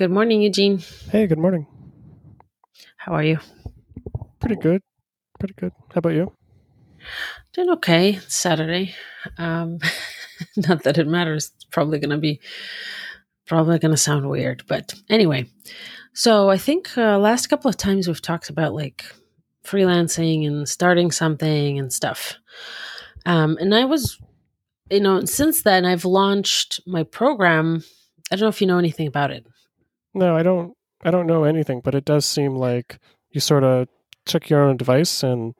[0.00, 0.78] Good morning, Eugene.
[1.10, 1.66] Hey, good morning.
[2.96, 3.38] How are you?
[4.40, 4.80] Pretty good.
[5.38, 5.72] Pretty good.
[5.92, 6.32] How about you?
[7.52, 8.14] Doing okay.
[8.14, 8.94] It's Saturday.
[9.36, 9.78] Um,
[10.56, 11.52] not that it matters.
[11.54, 12.40] It's probably going to be,
[13.46, 14.62] probably going to sound weird.
[14.66, 15.50] But anyway,
[16.14, 19.04] so I think uh, last couple of times we've talked about like
[19.66, 22.36] freelancing and starting something and stuff.
[23.26, 24.18] Um, and I was,
[24.90, 27.84] you know, since then I've launched my program.
[28.32, 29.44] I don't know if you know anything about it.
[30.14, 30.74] No, I don't.
[31.02, 32.98] I don't know anything, but it does seem like
[33.30, 33.88] you sort of
[34.26, 35.54] took your own advice and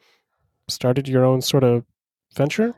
[0.68, 1.84] started your own sort of
[2.34, 2.74] venture.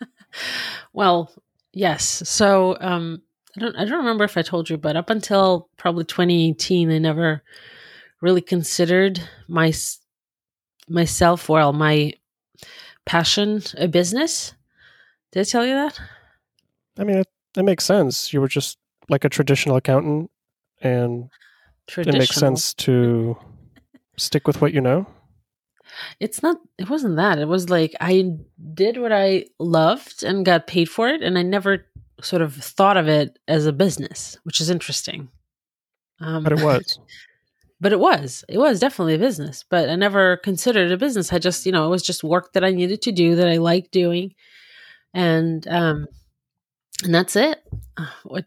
[0.92, 1.32] well,
[1.72, 2.28] yes.
[2.28, 3.22] So um,
[3.56, 3.76] I don't.
[3.76, 7.42] I don't remember if I told you, but up until probably 2018, I never
[8.20, 9.72] really considered my
[10.88, 12.12] myself, well, my
[13.04, 14.54] passion, a business.
[15.32, 16.00] Did I tell you that?
[16.98, 18.32] I mean, it, it makes sense.
[18.32, 20.30] You were just like a traditional accountant
[20.80, 21.28] and
[21.96, 23.36] it makes sense to
[24.16, 25.06] stick with what you know?
[26.20, 27.38] It's not it wasn't that.
[27.38, 28.30] It was like i
[28.74, 31.86] did what i loved and got paid for it and i never
[32.20, 35.28] sort of thought of it as a business which is interesting.
[36.20, 36.98] Um, but it was.
[37.80, 38.44] but it was.
[38.48, 41.32] It was definitely a business but i never considered a business.
[41.32, 43.56] I just you know it was just work that i needed to do that i
[43.56, 44.34] liked doing.
[45.14, 46.06] And um
[47.04, 47.62] and that's it.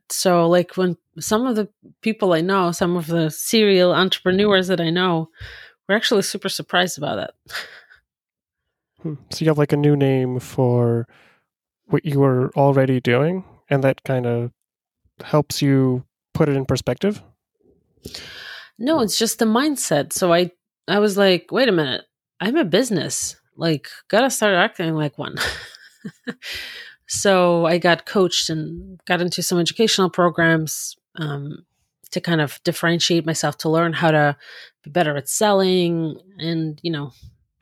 [0.10, 1.70] So, like, when some of the
[2.02, 5.30] people I know, some of the serial entrepreneurs that I know,
[5.88, 7.56] were actually super surprised about that.
[9.02, 9.16] Hmm.
[9.30, 11.08] So, you have like a new name for
[11.86, 14.52] what you were already doing, and that kind of
[15.24, 17.22] helps you put it in perspective?
[18.78, 20.14] No, it's just the mindset.
[20.14, 20.52] So, I,
[20.88, 22.04] I was like, wait a minute,
[22.40, 23.36] I'm a business.
[23.56, 25.36] Like, gotta start acting like one.
[27.14, 31.66] So I got coached and got into some educational programs um,
[32.12, 34.38] to kind of differentiate myself to learn how to
[34.82, 37.12] be better at selling and, you know,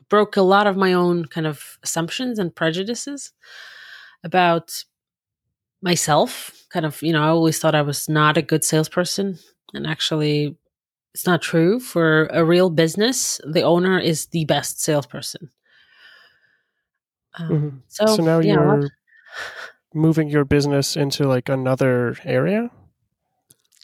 [0.07, 3.31] broke a lot of my own kind of assumptions and prejudices
[4.23, 4.83] about
[5.81, 6.67] myself.
[6.69, 9.39] Kind of, you know, I always thought I was not a good salesperson.
[9.73, 10.57] And actually,
[11.15, 11.79] it's not true.
[11.79, 15.49] For a real business, the owner is the best salesperson.
[17.33, 17.77] Um, mm-hmm.
[17.87, 18.89] so, so, now yeah, you're
[19.93, 22.69] moving your business into like another area?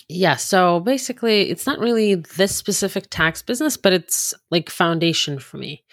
[0.07, 0.35] Yeah.
[0.35, 5.83] So basically, it's not really this specific tax business, but it's like foundation for me.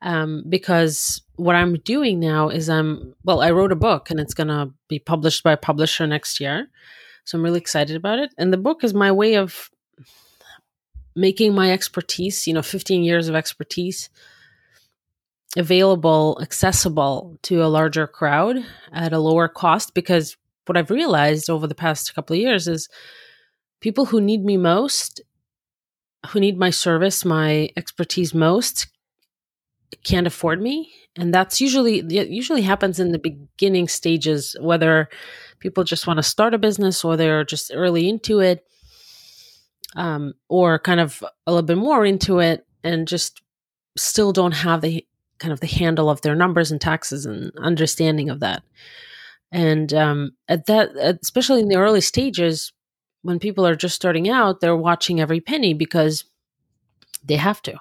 [0.00, 4.34] Um, because what I'm doing now is I'm, well, I wrote a book and it's
[4.34, 6.68] going to be published by a publisher next year.
[7.24, 8.34] So I'm really excited about it.
[8.36, 9.70] And the book is my way of
[11.16, 14.10] making my expertise, you know, 15 years of expertise
[15.56, 19.94] available, accessible to a larger crowd at a lower cost.
[19.94, 22.88] Because what I've realized over the past couple of years is
[23.80, 25.20] people who need me most,
[26.28, 28.88] who need my service, my expertise most,
[30.02, 30.92] can't afford me.
[31.16, 35.08] And that's usually it usually happens in the beginning stages, whether
[35.60, 38.64] people just want to start a business or they're just early into it,
[39.94, 43.42] um, or kind of a little bit more into it and just
[43.96, 45.06] still don't have the
[45.38, 48.62] kind of the handle of their numbers and taxes and understanding of that.
[49.52, 50.90] And um, at that,
[51.22, 52.72] especially in the early stages,
[53.22, 56.24] when people are just starting out, they're watching every penny because
[57.24, 57.74] they have to.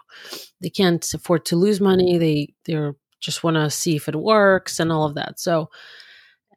[0.61, 2.17] They can't afford to lose money.
[2.17, 5.39] They they're just want to see if it works and all of that.
[5.39, 5.69] So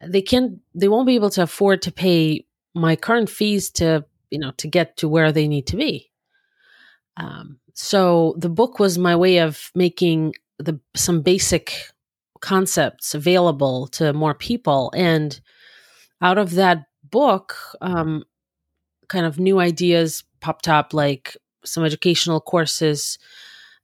[0.01, 0.61] they can't.
[0.75, 4.69] They won't be able to afford to pay my current fees to you know to
[4.69, 6.11] get to where they need to be.
[7.17, 11.91] Um, so the book was my way of making the some basic
[12.41, 14.93] concepts available to more people.
[14.95, 15.39] And
[16.21, 18.25] out of that book um,
[19.09, 23.19] kind of new ideas popped up like some educational courses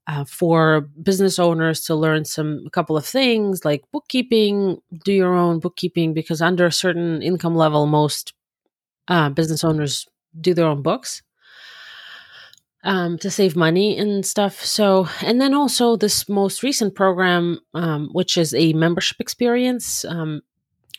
[0.07, 5.35] uh, for business owners to learn some a couple of things like bookkeeping do your
[5.35, 8.33] own bookkeeping because under a certain income level most
[9.09, 10.09] uh, business owners
[10.41, 11.23] do their own books
[12.85, 14.65] um, to save money and stuff.
[14.65, 20.43] So, and then also this most recent program, um, which is a membership experience um,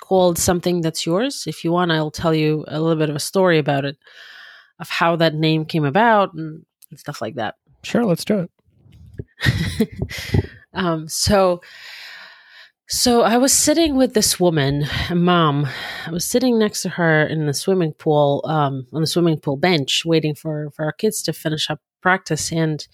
[0.01, 1.43] called Something That's Yours.
[1.47, 3.97] If you want, I'll tell you a little bit of a story about it,
[4.79, 7.55] of how that name came about and, and stuff like that.
[7.83, 9.89] Sure, let's do it.
[10.73, 11.61] Um, so,
[12.87, 15.67] so I was sitting with this woman, a mom.
[16.05, 19.57] I was sitting next to her in the swimming pool, um, on the swimming pool
[19.57, 22.51] bench, waiting for for our kids to finish up practice.
[22.51, 22.85] And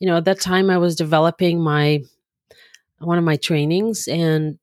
[0.00, 2.00] you know, at that time, I was developing my
[2.98, 4.58] one of my trainings, and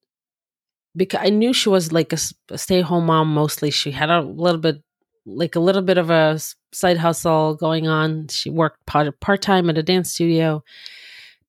[0.96, 2.18] because I knew she was like a,
[2.50, 4.82] a stay home mom mostly, she had a little bit
[5.26, 6.40] like a little bit of a
[6.72, 8.28] side hustle going on.
[8.30, 10.64] She worked part time at a dance studio.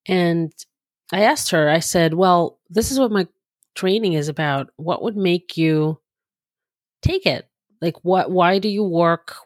[0.07, 0.53] And
[1.13, 3.27] I asked her, I said, Well, this is what my
[3.75, 4.69] training is about.
[4.77, 6.01] What would make you
[7.03, 7.49] take it?
[7.81, 9.37] Like, what, why do you work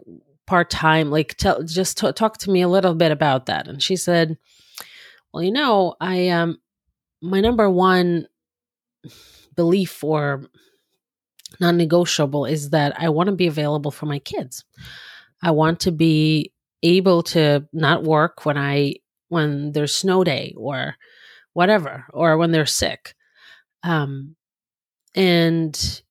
[0.46, 1.10] part time?
[1.10, 3.68] Like, tell, just t- talk to me a little bit about that.
[3.68, 4.36] And she said,
[5.32, 6.60] Well, you know, I, um,
[7.22, 8.28] my number one
[9.56, 10.46] belief or
[11.60, 14.64] non negotiable is that I want to be available for my kids.
[15.42, 16.52] I want to be
[16.82, 18.96] able to not work when I
[19.28, 20.96] when there's snow day or
[21.54, 23.14] whatever or when they're sick.
[23.82, 24.36] Um
[25.14, 26.02] and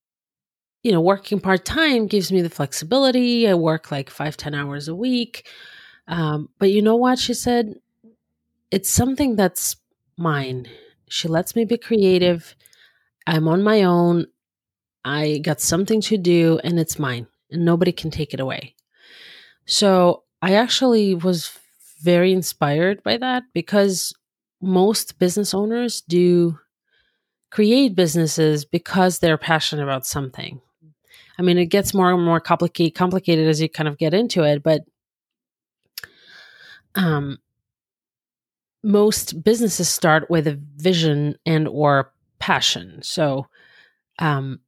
[0.83, 3.47] you know, working part time gives me the flexibility.
[3.47, 5.47] I work like five, ten hours a week.
[6.07, 7.17] Um, but you know what?
[7.17, 7.75] She said,
[8.69, 9.77] it's something that's
[10.17, 10.67] mine.
[11.07, 12.55] She lets me be creative.
[13.25, 14.27] I'm on my own.
[15.05, 18.75] I got something to do and it's mine and nobody can take it away.
[19.65, 21.57] So I actually was
[22.01, 24.13] very inspired by that because
[24.63, 26.57] most business owners do
[27.51, 30.59] create businesses because they're passionate about something.
[31.37, 34.43] I mean, it gets more and more complicated, complicated as you kind of get into
[34.43, 34.81] it, but
[36.95, 37.37] um,
[38.83, 42.99] most businesses start with a vision and or passion.
[43.03, 43.47] So,
[44.19, 44.59] um,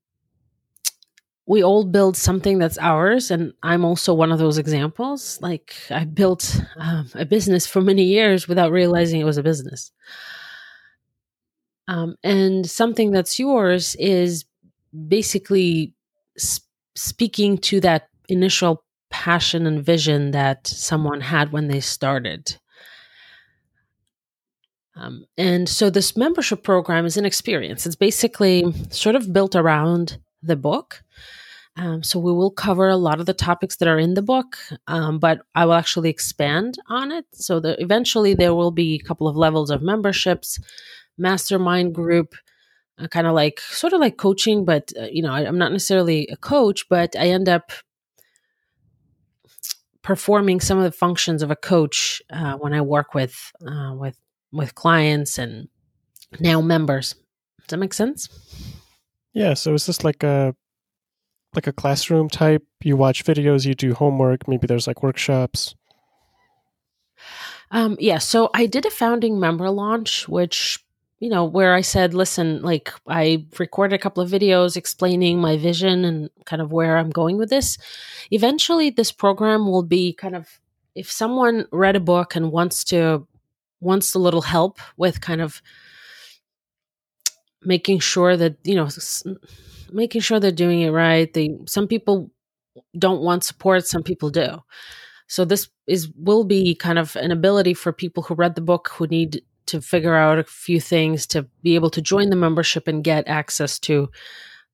[1.47, 5.39] we all build something that's ours and i'm also one of those examples.
[5.41, 9.91] Like i built um, a business for many years without realizing it was a business.
[11.87, 14.45] Um, and something that's yours is
[15.07, 15.93] basically
[16.33, 16.65] sp-
[16.95, 22.57] speaking to that initial passion and vision that someone had when they started.
[24.95, 27.85] Um, and so this membership program is an experience.
[27.85, 31.03] It's basically sort of built around the book
[31.77, 34.57] um, so we will cover a lot of the topics that are in the book,
[34.87, 37.25] um, but I will actually expand on it.
[37.33, 40.57] So that eventually there will be a couple of levels of memberships,
[41.17, 42.33] mastermind group,
[42.97, 45.73] uh, kind of like sort of like coaching, but uh, you know I, am not
[45.73, 47.71] necessarily a coach, but I end up
[50.01, 54.17] performing some of the functions of a coach uh, when I work with uh, with
[54.53, 55.67] with clients and
[56.39, 57.15] now members.
[57.59, 58.29] Does that make sense?
[59.35, 59.53] Yeah.
[59.53, 60.55] So is this like a
[61.53, 62.63] like a classroom type?
[62.83, 65.75] You watch videos, you do homework, maybe there's like workshops.
[67.71, 70.79] Um, yeah, so I did a founding member launch, which
[71.19, 75.57] you know, where I said, listen, like I recorded a couple of videos explaining my
[75.57, 77.77] vision and kind of where I'm going with this.
[78.31, 80.59] Eventually, this program will be kind of
[80.93, 83.25] if someone read a book and wants to
[83.79, 85.61] wants a little help with kind of
[87.65, 88.87] making sure that you know
[89.91, 91.31] making sure they're doing it right.
[91.33, 92.31] They some people
[92.97, 94.63] don't want support, some people do.
[95.27, 98.89] So this is will be kind of an ability for people who read the book
[98.93, 102.87] who need to figure out a few things to be able to join the membership
[102.87, 104.09] and get access to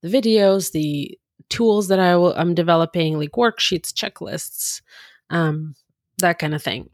[0.02, 1.18] the videos, the
[1.50, 4.82] tools that I will, I'm developing, like worksheets, checklists,
[5.30, 5.76] um,
[6.18, 6.90] that kind of thing.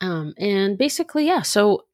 [0.00, 1.42] Um, and basically, yeah.
[1.42, 1.84] So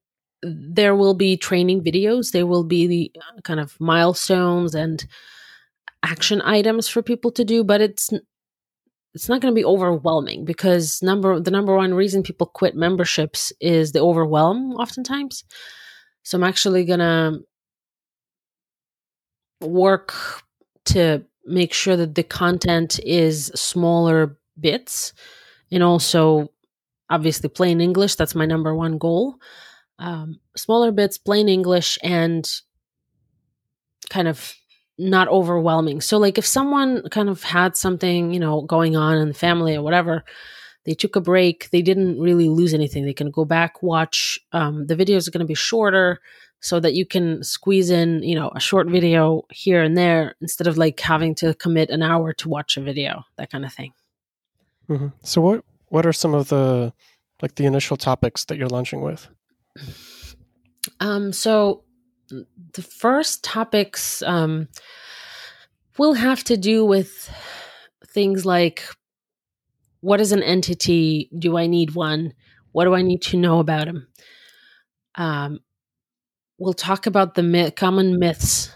[0.43, 2.31] there will be training videos.
[2.31, 5.05] There will be the uh, kind of milestones and
[6.03, 8.11] action items for people to do, but it's
[9.13, 13.51] it's not going to be overwhelming because number the number one reason people quit memberships
[13.59, 15.43] is the overwhelm oftentimes.
[16.23, 17.39] So I'm actually going to
[19.61, 20.13] work
[20.85, 25.13] to make sure that the content is smaller bits
[25.71, 26.51] and also
[27.09, 28.15] obviously plain English.
[28.15, 29.37] That's my number one goal
[29.99, 32.47] um, smaller bits, plain English, and
[34.09, 34.53] kind of
[34.97, 36.01] not overwhelming.
[36.01, 39.75] So, like, if someone kind of had something, you know, going on in the family
[39.75, 40.23] or whatever,
[40.85, 43.05] they took a break, they didn't really lose anything.
[43.05, 44.39] They can go back, watch.
[44.53, 46.19] Um, the videos are going to be shorter
[46.59, 50.65] so that you can squeeze in, you know, a short video here and there instead
[50.65, 53.93] of like having to commit an hour to watch a video, that kind of thing.
[54.89, 55.07] Mm-hmm.
[55.23, 56.93] So, what what are some of the
[57.41, 59.27] like the initial topics that you're launching with?
[60.99, 61.83] Um, so
[62.29, 64.67] the first topics um,
[65.97, 67.31] will have to do with
[68.07, 68.83] things like
[70.01, 71.29] what is an entity?
[71.37, 72.33] Do I need one?
[72.71, 74.07] What do I need to know about him?
[75.15, 75.59] Um,
[76.57, 78.71] we'll talk about the myth, common myths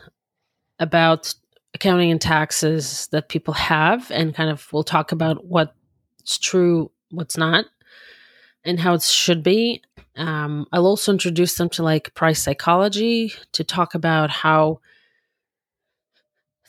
[0.79, 1.33] about
[1.73, 7.37] accounting and taxes that people have, and kind of we'll talk about what's true, what's
[7.37, 7.65] not,
[8.63, 9.81] and how it should be.
[10.21, 14.79] Um, I'll also introduce them to like price psychology to talk about how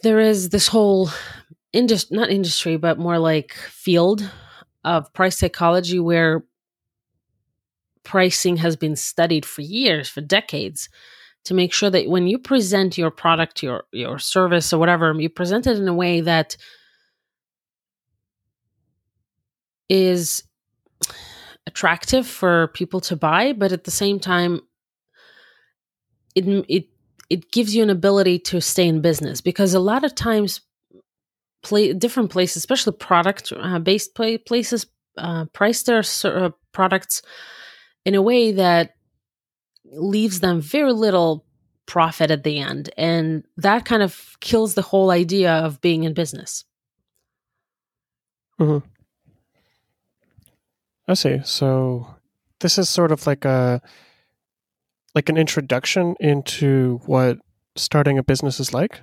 [0.02, 1.10] there is this whole
[1.74, 4.28] industry, not industry, but more like field
[4.84, 6.44] of price psychology where
[8.04, 10.88] pricing has been studied for years, for decades,
[11.44, 15.28] to make sure that when you present your product, your your service or whatever, you
[15.28, 16.56] present it in a way that
[19.90, 20.42] is
[21.66, 24.60] attractive for people to buy, but at the same time
[26.34, 26.88] it it
[27.30, 30.60] it gives you an ability to stay in business because a lot of times
[31.62, 34.86] play different places especially product uh, based play, places
[35.18, 37.22] uh, price their uh, products
[38.04, 38.94] in a way that
[39.84, 41.44] leaves them very little
[41.86, 46.14] profit at the end and that kind of kills the whole idea of being in
[46.14, 46.64] business
[48.58, 48.86] mm-hmm.
[51.12, 52.06] I see so
[52.60, 53.80] this is sort of like a
[55.14, 57.38] like an introduction into what
[57.76, 59.00] starting a business is like?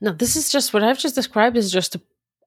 [0.00, 2.00] No, this is just what I've just described is just a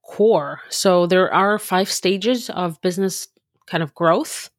[0.04, 0.62] core.
[0.70, 3.28] So there are five stages of business
[3.68, 4.50] kind of growth.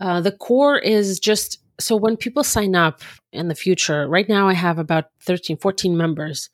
[0.00, 4.48] Uh, the core is just so when people sign up in the future, right now
[4.48, 6.48] I have about 13, 14 members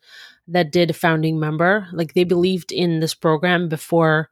[0.48, 1.86] that did a founding member.
[1.92, 4.30] Like they believed in this program before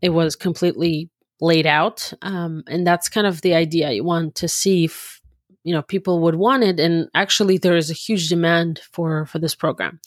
[0.00, 2.12] it was completely laid out.
[2.22, 3.92] Um, and that's kind of the idea.
[3.92, 5.20] You want to see if
[5.62, 9.38] you know people would want it and actually there is a huge demand for for
[9.38, 10.00] this program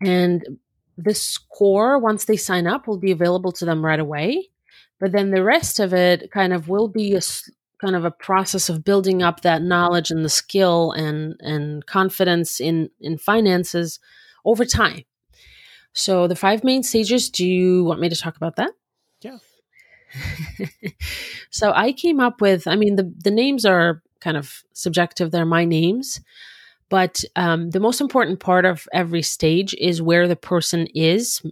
[0.00, 0.58] and
[0.96, 4.48] this core once they sign up will be available to them right away
[5.00, 7.20] but then the rest of it kind of will be a
[7.80, 12.60] kind of a process of building up that knowledge and the skill and and confidence
[12.60, 13.98] in in finances
[14.44, 15.02] over time
[15.92, 18.70] so the five main stages do you want me to talk about that
[19.20, 19.38] yeah
[21.50, 25.30] so i came up with i mean the the names are kind of subjective.
[25.30, 26.20] They're my names.
[26.88, 31.42] But um, the most important part of every stage is where the person is,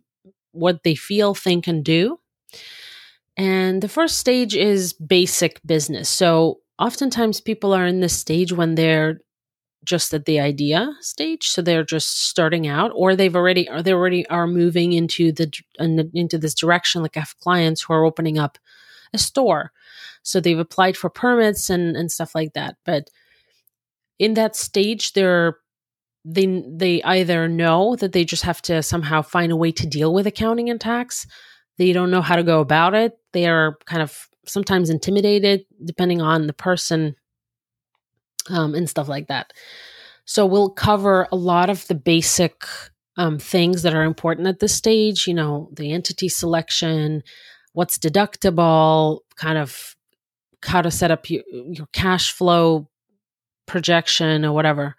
[0.52, 2.19] what they feel, think, and do.
[3.37, 6.09] And the first stage is basic business.
[6.09, 9.21] So oftentimes people are in this stage when they're
[9.85, 14.27] just at the idea stage so they're just starting out or they've already they already
[14.29, 18.39] are moving into the uh, into this direction like i have clients who are opening
[18.39, 18.59] up
[19.12, 19.73] a store
[20.23, 22.77] so they've applied for permits and, and stuff like that.
[22.85, 23.11] But
[24.19, 25.59] in that stage, they're
[26.25, 30.15] they they either know that they just have to somehow find a way to deal
[30.15, 31.27] with accounting and tax.
[31.79, 33.19] They don't know how to go about it.
[33.33, 37.17] They are kind of sometimes intimidated, depending on the person,
[38.49, 39.53] um, and stuff like that.
[40.25, 42.65] So we'll cover a lot of the basic
[43.17, 45.27] um, things that are important at this stage.
[45.27, 47.23] You know, the entity selection,
[47.73, 49.97] what's deductible, kind of
[50.65, 52.89] how to set up your, your cash flow
[53.67, 54.97] projection or whatever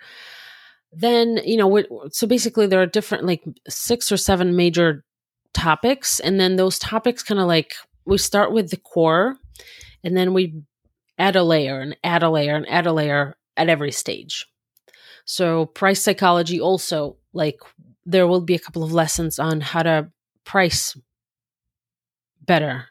[0.96, 5.04] then you know so basically there are different like six or seven major
[5.54, 7.74] topics and then those topics kind of like
[8.06, 9.38] we start with the core
[10.04, 10.54] and then we
[11.18, 14.48] add a layer and add a layer and add a layer at every stage
[15.26, 17.60] so price psychology also like
[18.06, 20.10] there will be a couple of lessons on how to
[20.44, 20.98] price
[22.42, 22.90] better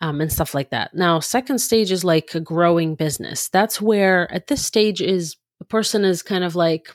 [0.00, 0.94] um, and stuff like that.
[0.94, 3.48] Now, second stage is like a growing business.
[3.48, 6.94] That's where at this stage is a person is kind of like,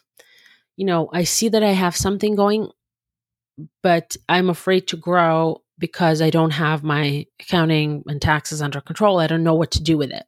[0.77, 2.69] you know, I see that I have something going,
[3.81, 9.19] but I'm afraid to grow because I don't have my accounting and taxes under control.
[9.19, 10.23] I don't know what to do with it.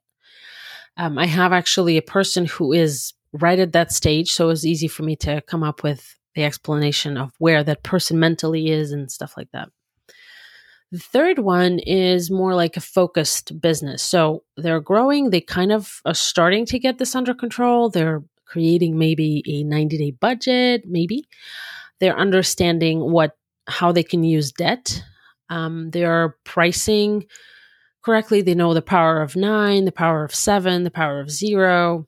[0.98, 4.90] Um, I have actually a person who is right at that stage, so it's easy
[4.90, 9.10] for me to come up with the explanation of where that person mentally is and
[9.10, 9.70] stuff like that.
[10.92, 14.04] The third one is more like a focused business.
[14.04, 17.90] So they're growing, they kind of are starting to get this under control.
[17.90, 21.26] They're creating maybe a 90 day budget, maybe.
[22.00, 25.04] They're understanding what how they can use debt.
[25.54, 27.28] Um, they're pricing
[28.04, 28.42] correctly.
[28.42, 32.08] They know the power of nine, the power of seven, the power of zero.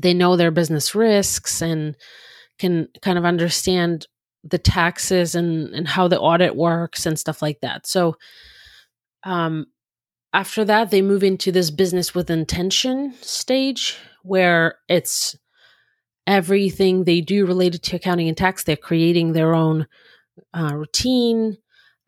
[0.00, 1.96] They know their business risks and
[2.60, 4.06] can kind of understand
[4.44, 7.84] the taxes and and how the audit works and stuff like that.
[7.84, 8.14] So
[9.24, 9.66] um
[10.32, 15.34] after that they move into this business with intention stage where it's
[16.28, 19.86] everything they do related to accounting and tax they're creating their own
[20.54, 21.56] uh, routine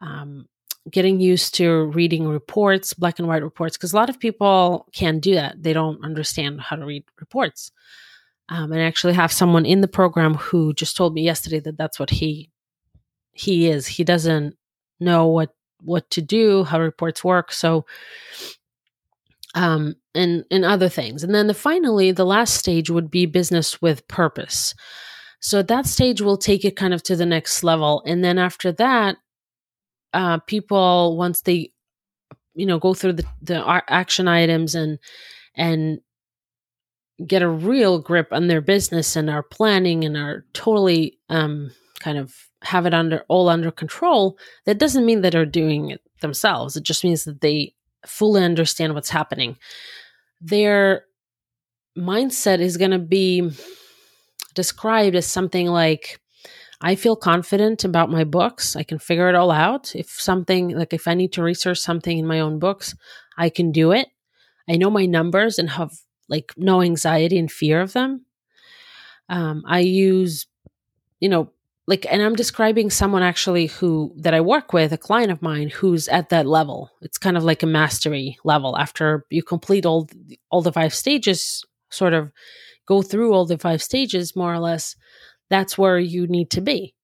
[0.01, 0.47] um,
[0.91, 5.21] getting used to reading reports black and white reports because a lot of people can't
[5.21, 7.73] do that they don't understand how to read reports
[8.49, 11.77] um, and I actually have someone in the program who just told me yesterday that
[11.77, 12.51] that's what he
[13.33, 13.87] he is.
[13.87, 14.57] He doesn't
[15.01, 17.53] know what what to do, how reports work.
[17.53, 17.87] So,
[19.55, 21.23] um, and and other things.
[21.23, 24.75] And then the finally, the last stage would be business with purpose.
[25.41, 28.03] So at that stage, we'll take it kind of to the next level.
[28.07, 29.19] And then after that,
[30.15, 31.73] uh, people, once they,
[32.55, 34.99] you know, go through the, the action items and,
[35.55, 36.01] and
[37.27, 42.19] get a real grip on their business and are planning and are totally um, kind
[42.19, 46.77] of have it under all under control, that doesn't mean that they're doing it themselves.
[46.77, 47.75] It just means that they
[48.07, 49.57] fully understand what's happening.
[50.41, 51.05] Their
[51.97, 53.51] mindset is going to be
[54.55, 56.21] described as something like
[56.81, 58.77] I feel confident about my books.
[58.77, 59.95] I can figure it all out.
[59.97, 62.95] If something, like if I need to research something in my own books,
[63.37, 64.09] I can do it.
[64.69, 65.93] I know my numbers and have
[66.29, 68.27] like no anxiety and fear of them.
[69.29, 70.47] Um, I use,
[71.21, 71.51] you know,
[71.87, 75.71] like, and I'm describing someone actually who that I work with, a client of mine
[75.71, 76.91] who's at that level.
[77.01, 78.77] It's kind of like a mastery level.
[78.77, 80.07] After you complete all
[80.51, 82.31] all the five stages, sort of
[82.87, 84.97] go through all the five stages, more or less,
[85.49, 86.95] that's where you need to be.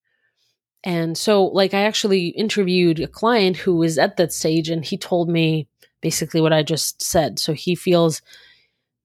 [0.82, 4.98] And so, like, I actually interviewed a client who is at that stage, and he
[4.98, 5.66] told me
[6.02, 7.38] basically what I just said.
[7.38, 8.20] So he feels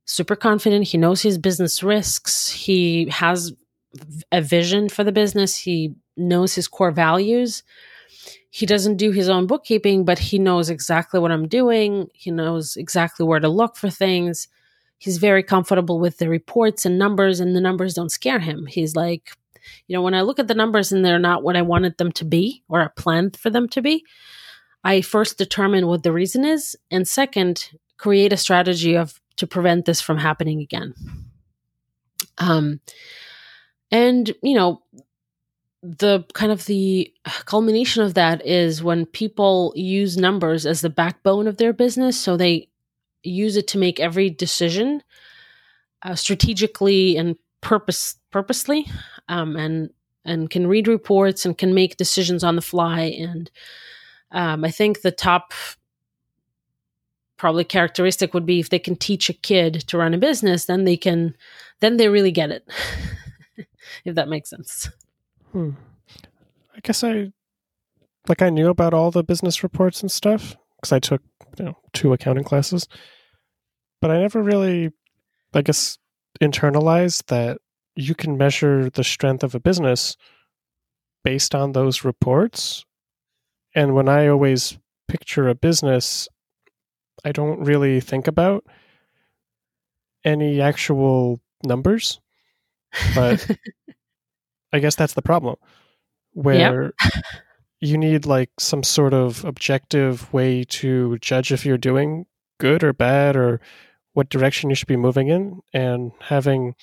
[0.05, 0.87] super confident.
[0.87, 2.49] He knows his business risks.
[2.49, 3.53] He has
[4.31, 5.55] a vision for the business.
[5.55, 7.63] He knows his core values.
[8.49, 12.09] He doesn't do his own bookkeeping, but he knows exactly what I'm doing.
[12.13, 14.47] He knows exactly where to look for things.
[14.99, 18.65] He's very comfortable with the reports and numbers, and the numbers don't scare him.
[18.67, 19.31] He's like,
[19.87, 22.11] you know, when I look at the numbers and they're not what I wanted them
[22.13, 24.03] to be or I planned for them to be,
[24.83, 29.85] I first determine what the reason is, and second, create a strategy of to prevent
[29.85, 30.93] this from happening again.
[32.37, 32.79] Um,
[33.91, 34.81] and you know,
[35.81, 37.13] the kind of the
[37.45, 42.35] culmination of that is when people use numbers as the backbone of their business, so
[42.35, 42.67] they
[43.23, 45.03] use it to make every decision
[46.03, 48.85] uh, strategically and purpose purposely,
[49.27, 49.89] um, and
[50.25, 53.01] and can read reports and can make decisions on the fly.
[53.01, 53.49] And
[54.31, 55.53] um, I think the top
[57.37, 60.83] probably characteristic would be if they can teach a kid to run a business, then
[60.83, 61.35] they can,
[61.79, 62.67] then they really get it.
[64.05, 64.89] if that makes sense.
[65.53, 65.71] Hmm.
[66.75, 67.31] I guess I,
[68.27, 71.21] like, I knew about all the business reports and stuff because I took,
[71.59, 72.87] you know, two accounting classes,
[74.01, 74.91] but I never really,
[75.53, 75.97] I guess,
[76.41, 77.57] internalized that
[77.95, 80.15] you can measure the strength of a business
[81.23, 82.85] based on those reports.
[83.75, 86.29] And when I always picture a business
[87.23, 88.65] I don't really think about
[90.23, 92.19] any actual numbers,
[93.15, 93.45] but
[94.73, 95.55] I guess that's the problem
[96.33, 97.13] where yep.
[97.81, 102.25] you need like some sort of objective way to judge if you're doing
[102.59, 103.61] good or bad or
[104.13, 106.75] what direction you should be moving in and having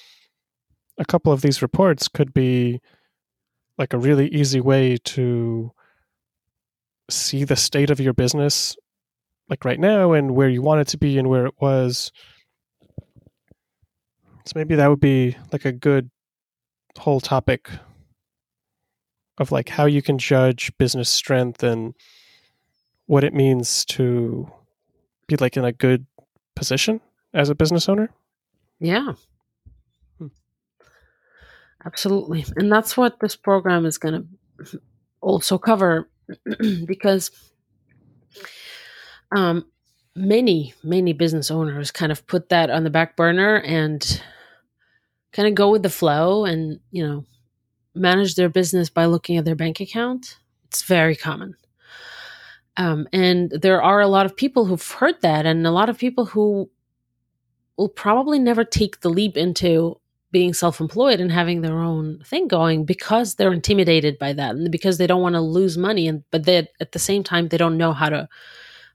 [0.98, 2.80] a couple of these reports could be
[3.76, 5.70] like a really easy way to
[7.10, 8.76] see the state of your business
[9.48, 12.10] like right now and where you want it to be and where it was.
[14.46, 16.10] So maybe that would be like a good
[16.98, 17.68] whole topic
[19.38, 21.94] of like how you can judge business strength and
[23.06, 24.50] what it means to
[25.26, 26.06] be like in a good
[26.54, 27.00] position
[27.34, 28.10] as a business owner.
[28.80, 29.12] Yeah.
[30.18, 30.28] Hmm.
[31.84, 32.44] Absolutely.
[32.56, 34.26] And that's what this program is going
[34.64, 34.80] to
[35.20, 36.08] also cover
[36.86, 37.30] because
[39.34, 39.66] um,
[40.14, 44.22] many many business owners kind of put that on the back burner and
[45.32, 47.24] kind of go with the flow and you know
[47.96, 51.56] manage their business by looking at their bank account it's very common
[52.78, 55.98] um, and there are a lot of people who've heard that and a lot of
[55.98, 56.70] people who
[57.76, 59.98] will probably never take the leap into
[60.32, 64.98] being self-employed and having their own thing going because they're intimidated by that and because
[64.98, 67.78] they don't want to lose money and but they at the same time they don't
[67.78, 68.28] know how to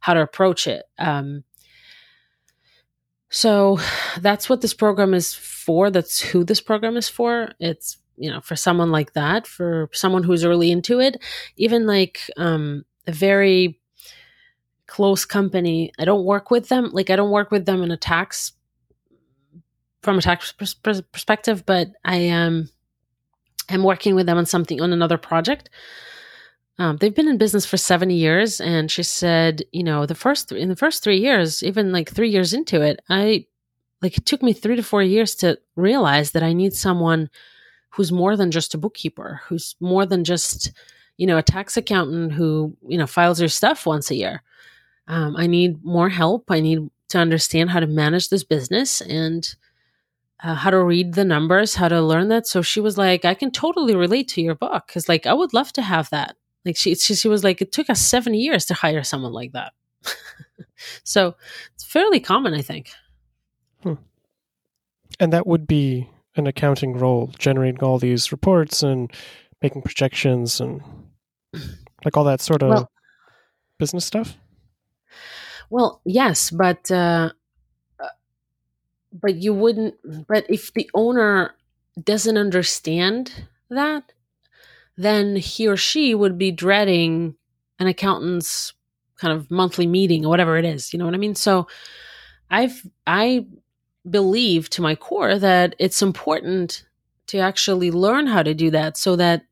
[0.02, 0.84] how to approach it.
[1.00, 1.44] Um,
[3.30, 3.80] so
[4.20, 5.90] that's what this program is for.
[5.90, 7.54] That's who this program is for.
[7.60, 11.22] It's you know for someone like that, for someone who's really into it,
[11.58, 13.80] even like um, a very
[14.88, 15.92] close company.
[16.00, 16.90] I don't work with them.
[16.92, 18.54] Like I don't work with them in a tax
[20.02, 22.70] from a tax pers- perspective, but I am.
[23.70, 25.70] I'm working with them on something on another project
[26.82, 30.50] um, they've been in business for 70 years, and she said, you know, the first
[30.50, 33.46] th- in the first three years, even like three years into it, I
[34.02, 37.30] like it took me three to four years to realize that I need someone
[37.92, 40.72] who's more than just a bookkeeper, who's more than just
[41.18, 44.44] you know a tax accountant who you know files her stuff once a year.
[45.08, 46.50] Um, I need more help.
[46.50, 49.56] I need to understand how to manage this business and
[50.44, 52.48] uh, how to read the numbers, how to learn that.
[52.48, 55.54] So she was like, I can totally relate to your book because, like, I would
[55.54, 56.36] love to have that.
[56.66, 59.52] Like, she, she, she was like, it took us seven years to hire someone like
[59.52, 59.74] that.
[61.04, 61.36] so
[61.76, 62.90] it's fairly common, I think.
[63.84, 63.96] Hmm.
[65.20, 69.12] And that would be an accounting role, generating all these reports and
[69.62, 70.82] making projections and
[72.06, 72.92] like all that sort of well,
[73.78, 74.38] business stuff.
[75.70, 77.32] Well, yes, but uh,
[79.12, 79.96] but you wouldn't
[80.28, 81.56] but if the owner
[82.02, 84.14] doesn't understand that
[84.98, 87.36] then he or she would be dreading
[87.80, 88.74] an accountant's
[89.18, 91.68] kind of monthly meeting or whatever it is you know what i mean so
[92.50, 93.46] i've i
[94.10, 96.86] believe to my core that it's important
[97.28, 99.44] to actually learn how to do that so that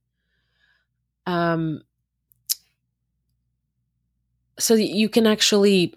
[1.27, 1.81] um
[4.57, 5.93] so that you can actually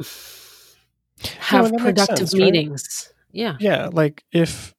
[1.39, 3.15] have productive sense, meetings right?
[3.33, 3.57] Yeah.
[3.59, 4.75] Yeah, like if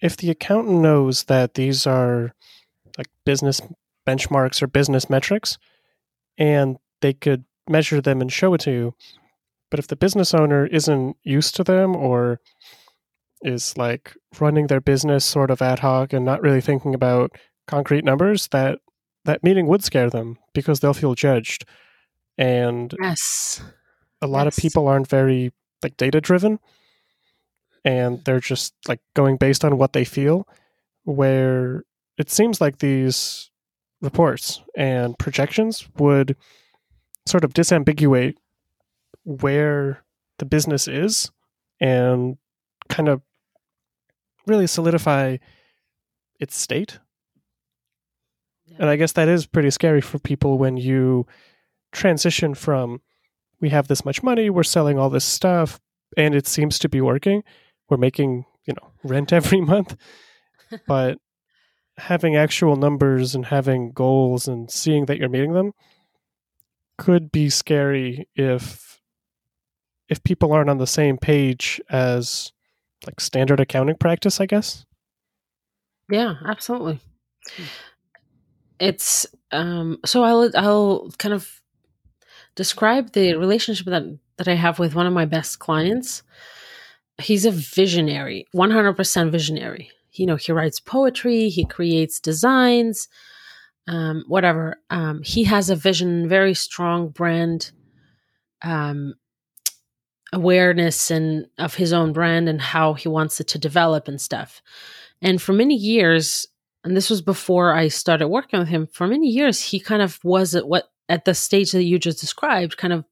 [0.00, 2.34] if the accountant knows that these are
[2.98, 3.60] like business
[4.06, 5.58] benchmarks or business metrics
[6.36, 8.94] and they could measure them and show it to you,
[9.70, 12.40] but if the business owner isn't used to them or
[13.42, 17.32] is like running their business sort of ad hoc and not really thinking about
[17.66, 18.78] concrete numbers, that
[19.24, 21.64] that meeting would scare them because they'll feel judged.
[22.38, 23.62] And yes.
[24.20, 24.56] a lot yes.
[24.56, 25.52] of people aren't very
[25.82, 26.58] like data driven
[27.84, 30.46] and they're just like going based on what they feel
[31.04, 31.84] where
[32.18, 33.50] it seems like these
[34.00, 36.36] reports and projections would
[37.26, 38.34] sort of disambiguate
[39.24, 40.02] where
[40.38, 41.30] the business is
[41.80, 42.36] and
[42.88, 43.22] kind of
[44.46, 45.38] really solidify
[46.40, 46.98] its state.
[48.66, 48.76] Yeah.
[48.80, 51.26] And I guess that is pretty scary for people when you
[51.92, 53.00] transition from
[53.60, 55.78] we have this much money, we're selling all this stuff,
[56.16, 57.44] and it seems to be working,
[57.88, 59.96] we're making you know rent every month
[60.86, 61.18] but
[61.98, 65.72] having actual numbers and having goals and seeing that you're meeting them
[66.98, 69.00] could be scary if
[70.08, 72.52] if people aren't on the same page as
[73.06, 74.84] like standard accounting practice i guess
[76.10, 76.98] yeah absolutely
[78.78, 81.60] it's um so i'll i'll kind of
[82.54, 84.04] describe the relationship that
[84.36, 86.22] that i have with one of my best clients
[87.22, 89.90] he's a visionary, 100% visionary.
[90.12, 93.08] You know, he writes poetry, he creates designs,
[93.88, 94.76] um, whatever.
[94.90, 97.72] Um, he has a vision, very strong brand
[98.62, 99.14] um,
[100.32, 104.62] awareness and of his own brand and how he wants it to develop and stuff.
[105.20, 106.46] And for many years,
[106.84, 110.18] and this was before I started working with him, for many years he kind of
[110.24, 113.04] was at what at the stage that you just described, kind of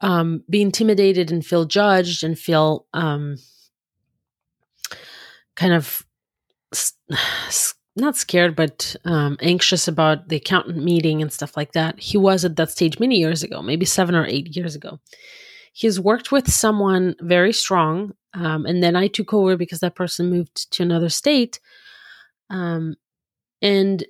[0.00, 3.36] um, be intimidated and feel judged and feel um,
[5.56, 6.04] kind of
[7.96, 11.98] not scared, but um, anxious about the accountant meeting and stuff like that.
[11.98, 15.00] He was at that stage many years ago, maybe seven or eight years ago.
[15.78, 20.28] He's worked with someone very strong, um, and then I took over because that person
[20.28, 21.60] moved to another state.
[22.50, 22.96] Um,
[23.62, 24.04] and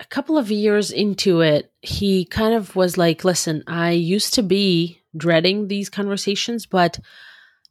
[0.00, 4.42] a couple of years into it, he kind of was like, listen, I used to
[4.42, 6.98] be dreading these conversations, but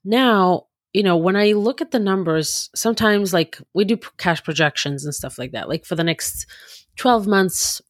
[0.05, 5.03] now, you know, when I look at the numbers, sometimes like we do cash projections
[5.03, 6.45] and stuff like that, like for the next
[6.95, 7.81] 12 months,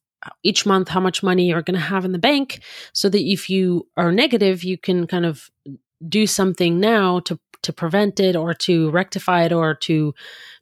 [0.42, 2.60] each month, how much money you're going to have in the bank,
[2.92, 5.50] so that if you are negative, you can kind of
[6.08, 10.14] do something now to to prevent it or to rectify it or to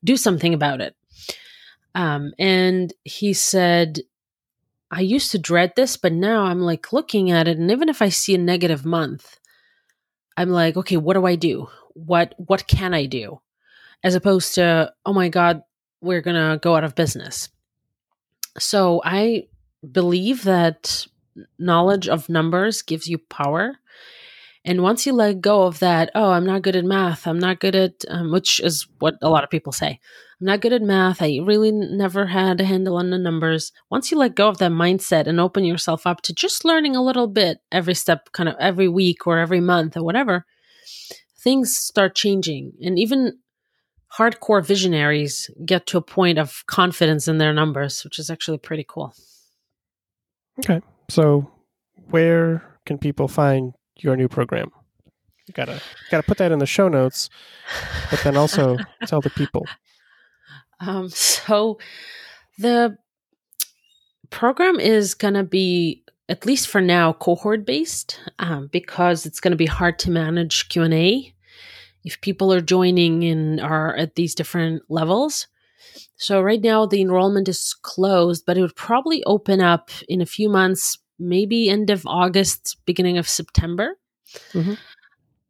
[0.04, 0.94] do something about it.
[1.96, 4.00] Um, and he said,
[4.90, 8.02] I used to dread this, but now I'm like looking at it, and even if
[8.02, 9.38] I see a negative month,
[10.36, 11.68] I'm like, okay, what do I do?
[11.94, 13.40] What what can I do?
[14.04, 15.62] As opposed to, oh my God,
[16.00, 17.48] we're gonna go out of business.
[18.58, 19.48] So I
[19.90, 21.06] believe that
[21.58, 23.78] knowledge of numbers gives you power
[24.64, 27.58] and once you let go of that, oh, I'm not good at math, I'm not
[27.58, 29.98] good at, um, which is what a lot of people say,
[30.40, 33.72] I'm not good at math, I really never had a handle on the numbers.
[33.90, 37.02] Once you let go of that mindset and open yourself up to just learning a
[37.02, 40.46] little bit every step, kind of every week or every month or whatever,
[41.40, 42.72] things start changing.
[42.80, 43.38] And even
[44.16, 48.84] hardcore visionaries get to a point of confidence in their numbers, which is actually pretty
[48.88, 49.12] cool.
[50.60, 50.80] Okay.
[51.08, 51.50] So,
[52.10, 54.70] where can people find your new program.
[55.46, 57.28] You gotta gotta put that in the show notes,
[58.10, 59.66] but then also tell the people.
[60.80, 61.78] Um, so
[62.58, 62.96] the
[64.30, 69.56] program is gonna be at least for now cohort based um, because it's going to
[69.56, 71.34] be hard to manage q&a
[72.04, 75.48] if people are joining and are at these different levels.
[76.16, 80.26] So right now the enrollment is closed, but it would probably open up in a
[80.26, 83.98] few months, maybe end of August, beginning of September.
[84.52, 84.78] Mhm.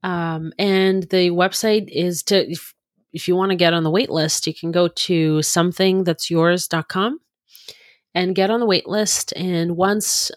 [0.03, 2.75] Um, and the website is to if,
[3.13, 7.19] if you want to get on the wait list, you can go to somethingthat'syours.com
[8.15, 9.33] and get on the wait list.
[9.37, 10.31] And once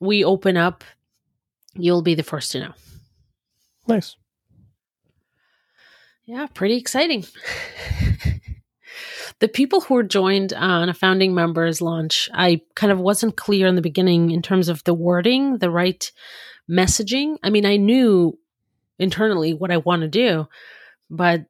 [0.00, 0.84] we open up,
[1.74, 2.72] you'll be the first to know.
[3.88, 4.16] Nice.
[6.24, 7.24] Yeah, pretty exciting.
[9.38, 13.66] the people who were joined on a founding members launch, I kind of wasn't clear
[13.66, 16.10] in the beginning in terms of the wording, the right
[16.70, 17.36] messaging.
[17.42, 18.38] I mean, I knew
[18.98, 20.46] internally what I want to do,
[21.10, 21.46] but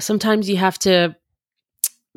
[0.00, 1.16] sometimes you have to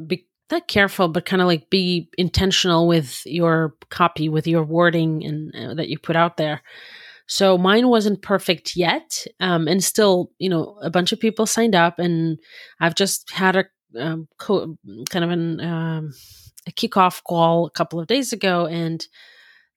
[0.05, 5.25] be not careful, but kind of like be intentional with your copy, with your wording,
[5.25, 6.61] and uh, that you put out there.
[7.27, 11.75] So mine wasn't perfect yet, um, and still, you know, a bunch of people signed
[11.75, 12.39] up, and
[12.79, 14.77] I've just had a um, co-
[15.09, 16.13] kind of an um,
[16.67, 19.05] a kickoff call a couple of days ago, and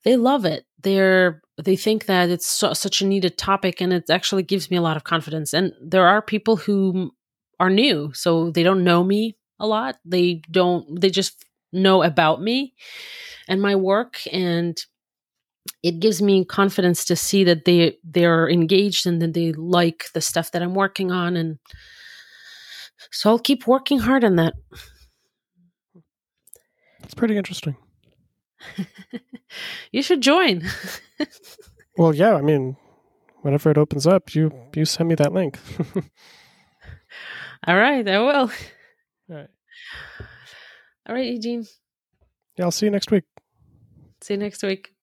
[0.04, 0.64] they love it.
[0.82, 4.76] They're they think that it's so, such a needed topic, and it actually gives me
[4.76, 5.52] a lot of confidence.
[5.52, 7.12] And there are people who
[7.58, 9.96] are new, so they don't know me a lot.
[10.04, 11.00] They don't.
[11.00, 12.74] They just know about me
[13.48, 14.78] and my work, and
[15.82, 20.20] it gives me confidence to see that they they're engaged and that they like the
[20.20, 21.58] stuff that I'm working on and
[23.10, 24.54] so I'll keep working hard on that.
[27.02, 27.76] It's pretty interesting.
[29.92, 30.62] you should join.
[31.96, 32.78] Well, yeah, I mean,
[33.42, 35.58] whenever it opens up, you you send me that link.
[37.66, 38.50] All right, I will.
[39.30, 39.50] All right.
[41.06, 41.66] All right, Eugene.
[42.56, 43.24] Yeah, I'll see you next week.
[44.22, 44.94] See you next week.